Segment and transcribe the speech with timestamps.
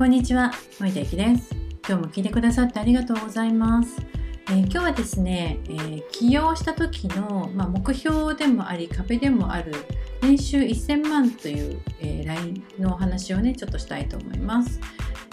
[0.00, 1.54] こんにちは、森田ゆきです。
[1.86, 4.00] 今日も聞いてくださってありがとうございます。
[4.48, 9.74] えー今日はですね、えー起業した時の、まあ、目標でもあり壁でもある
[10.22, 14.80] 年収1000万という、えー LINE のお話をねちょっとしたいと思います。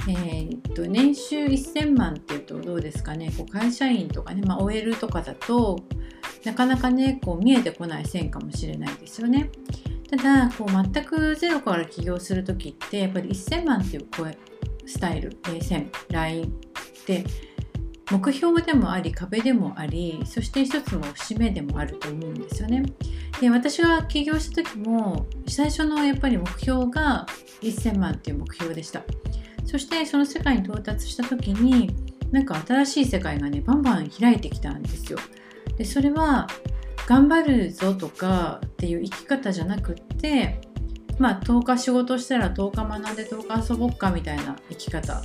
[0.09, 5.79] えーっと年収1000万っていうとどうですかねこう会社員とかね、まあ、OL とかだと
[6.43, 9.49] なかなかねこう見えてこない線かもしれないですよね。
[10.09, 14.37] ただこう全くゼロから起業する時ってやっぱり1000万っていう声
[14.87, 16.47] スタイル、えー線、ラインっ
[17.05, 17.23] て
[18.09, 22.83] 目標でもあり壁でもありそして一つの節目でもあると思うんですよね。
[23.41, 27.25] で私が起業した時も最初のやっぱり目標が
[27.61, 29.03] 1000万っていう目標でした。
[29.65, 31.93] そしてその世界に到達した時に
[32.31, 35.19] なんか新しい世界がねバンバン開いてきたんですよ。
[35.77, 36.47] でそれは
[37.07, 40.61] 頑張るぞとかっていう生き方じゃなくって
[41.19, 45.21] まあ10日仕事したら10日学んで10日遊ぼっかみたいな生き方。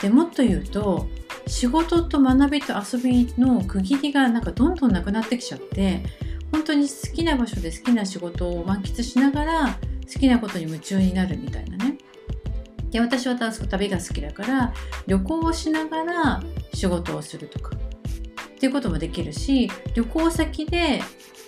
[0.00, 1.06] でもっと言うと
[1.46, 6.02] 仕事と学びと遊びの区切りがなんかどんどんなくなってきちゃって
[6.52, 9.78] 本当に好きな場所で好きな仕事を満喫しながら
[10.12, 11.98] 好きなことに夢中になるみたいなね。
[12.90, 14.72] で私は旅が好きだから
[15.06, 17.72] 旅行をしながら仕事をするとか。
[18.56, 21.02] っていうこともできるし旅行先で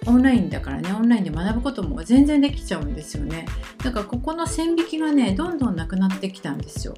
[0.06, 3.46] オンラインだからねオンラインで学ぶことも全然できちゃうんですよね。
[3.82, 6.94] だからここの線引きがねどんどんなくなってきたんですよ。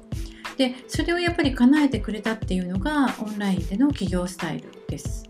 [0.57, 5.23] でそれをやっぱり叶えてくれたっていうのがオンラインでの企業スタイルです。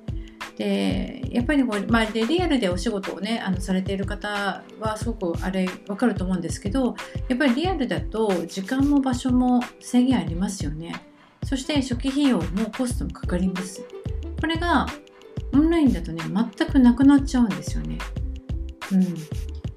[0.57, 6.95] でやっぱりこう、まあ、でリアルでお仕事をねあのされている方はすごくあれ分かると思うんですけど
[7.29, 10.93] やっぱりリアルだと時間も場所も制限ありますよね。
[11.43, 13.81] そして初期費用もコストもかかります。
[14.41, 14.87] これが
[15.53, 17.99] オンラインだとね全くなくなっちゃうんですよね。
[18.91, 19.15] うん。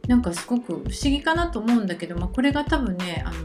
[0.09, 3.37] なんかすごく不思議かなと思うんだけど、まあ、これが多分ねあの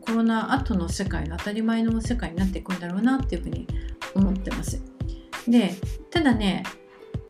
[0.00, 3.66] コロナ後の世界の当たり前の世界になっていくんだろうなっていうふうに
[4.14, 4.82] 思ってます。
[5.46, 5.74] で
[6.10, 6.64] ただね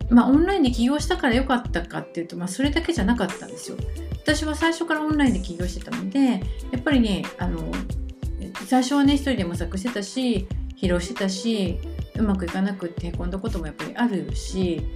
[0.08, 3.76] まあオンラインで起業したから良かったかっていうと、まあ、それだけじゃなかったんですよ。
[4.22, 6.38] 私は最初からオンラインで起業してたのでや
[6.78, 7.72] っぱりねあの
[8.66, 11.78] 最初はね一人で模索してたし疲労してたし
[12.20, 14.86] うまくいかなくってへこんだこともやっぱりあるし、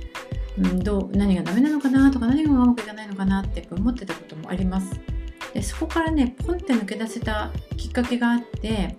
[0.58, 5.00] うん、どう何がダメなのかなとか何がうまくいかないのかなって思ってたこともあります。
[5.52, 8.96] でそこからねポンって抜け出せたきっかけがあって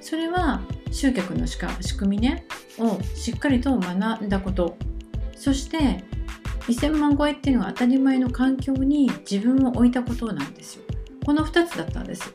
[0.00, 2.46] それは集客のしか仕組みね
[2.78, 4.76] をしっかりと学んだこと。
[5.36, 6.04] そして
[6.60, 10.82] 1000万超えっていうのは当たり前の環境に自分を置いたことなんですよ。
[11.24, 12.32] この2つだったんです。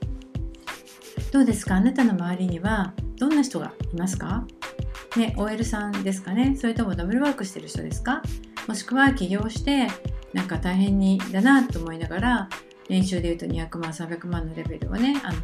[1.31, 1.75] どうですか？
[1.75, 4.45] あなたの周りにはどんな人がいますか？
[5.17, 6.55] ね、OL さんですかね。
[6.55, 8.21] それともダブルワークしてる人ですか？
[8.67, 9.87] もしくは起業して
[10.33, 12.49] なんか大変にだなと思いながら
[12.89, 15.39] 年収でいうと200万300万のレベルをねあの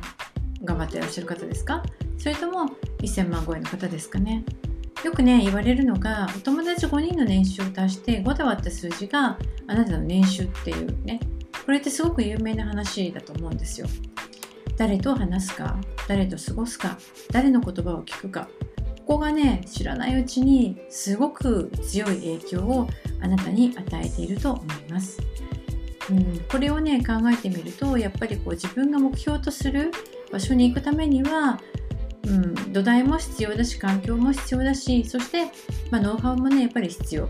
[0.63, 1.83] 頑張ってらっしゃる方ですか？
[2.17, 2.69] それとも
[2.99, 4.45] 1000万超えの方ですかね？
[5.03, 9.37] よくね言われるのがお友達5人の年収を足して5で割った数字が
[9.67, 11.19] あなたの年収っていうね
[11.65, 13.87] これってすごく有名な話だと思うんですよ。
[14.77, 15.77] 誰と話すか？
[16.07, 16.97] 誰と過ごすか？
[17.31, 18.47] 誰の言葉を聞くか？
[19.07, 22.89] こがね知らないうちにすごく強い影響を
[23.21, 25.19] あなたに与えていると思います。
[26.09, 29.91] うん、これをね考えてみるとやっぱりこう自分が目標とする
[30.31, 31.59] 場所に行くためには、
[32.25, 35.51] うん、土台も必要だし環境も必要だしそして、
[35.91, 37.29] まあ、ノウハウもねやっぱり必要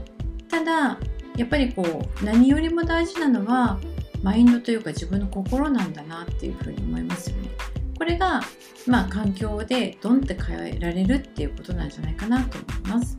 [0.50, 1.00] ただ
[1.38, 1.84] やっぱりこ
[2.22, 3.80] う何よりも大事なのは
[4.22, 7.50] マインドというか自分の心なんだなっていうふうに思いますよね。
[7.98, 8.42] これが、
[8.86, 13.18] まあ、環境でドンって変えられるっていうことなんじゃないかなと思います。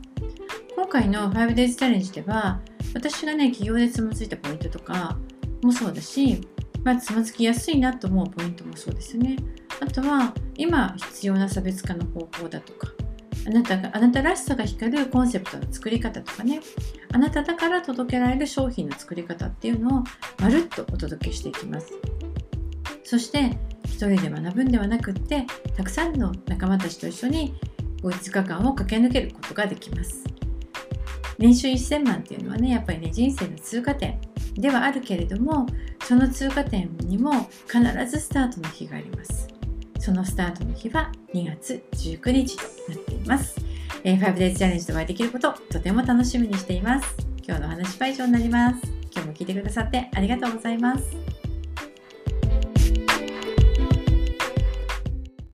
[0.75, 2.61] 今回の 5days チャレンジでは
[2.93, 5.17] 私がね企業でつまずいたポイントとか
[5.61, 6.41] もそうだし、
[6.83, 9.35] まあ、つまずきやすいなと思うポイントもそうですよね。
[9.81, 12.87] あとは今必要な差別化の方法だとか
[13.47, 16.59] あなたがあなたらしさが光るコンセプトの作り方とかね
[17.13, 20.03] あなただから届けられる商品の作り方っていうのを
[20.39, 21.93] まるっとお届けしていきます。
[23.03, 23.57] そして
[23.89, 25.45] 一人で学ぶんではなくって
[25.75, 27.55] たくさんの仲間たちと一緒に
[28.01, 30.23] 5日間を駆け抜けることができます。
[31.37, 34.19] 年収1000万っていうのはねやっぱりね人生の通過点
[34.55, 35.65] ではあるけれども
[36.03, 39.47] その通過点にも必ずスタートの日があります。
[39.99, 43.59] そのスタートの日は2月19日となっています、
[44.03, 47.15] え、5days チャレンジとお会いできることとても楽しみにしています。
[47.45, 48.79] 今日のお話は以上になります。
[49.13, 51.38] 今日も聞いてくださってありがとうございます。